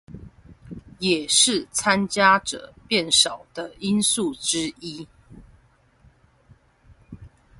[0.97, 5.07] 也是參加者變少的因素之一